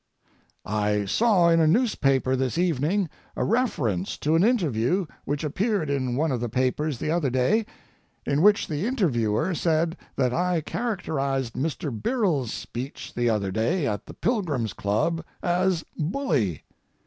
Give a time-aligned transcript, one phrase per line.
[0.65, 6.15] I saw in a newspaper this evening a reference to an interview which appeared in
[6.15, 7.67] one of the papers the other day,
[8.25, 11.91] in which the interviewer said that I characterized Mr.
[11.95, 16.63] Birrell's speech the other day at the Pilgrims' Club as "bully."